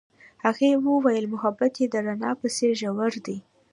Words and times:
هغې 0.45 0.69
وویل 0.87 1.25
محبت 1.33 1.73
یې 1.81 1.87
د 1.91 1.95
رڼا 2.07 2.31
په 2.41 2.47
څېر 2.55 2.71
ژور 2.81 3.13
دی. 3.25 3.37